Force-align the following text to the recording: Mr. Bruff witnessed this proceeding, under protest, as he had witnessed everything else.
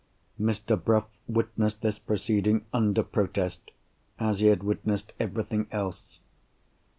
Mr. 0.39 0.83
Bruff 0.83 1.07
witnessed 1.27 1.81
this 1.81 1.99
proceeding, 1.99 2.65
under 2.73 3.03
protest, 3.03 3.69
as 4.17 4.39
he 4.39 4.47
had 4.47 4.63
witnessed 4.63 5.13
everything 5.19 5.67
else. 5.71 6.19